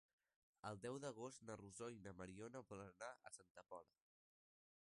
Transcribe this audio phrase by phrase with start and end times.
[0.69, 4.03] El deu d'agost na Rosó i na Mariona volen anar a Santa Pola.